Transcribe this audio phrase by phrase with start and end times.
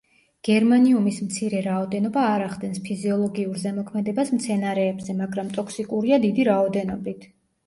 [0.47, 7.31] გერმანიუმის მცირე რაოდენობა არ ახდენს ფიზიოლოგიურ ზემოქმედებას მცენარეებზე, მაგრამ ტოქსიკურია დიდი რაოდენობით.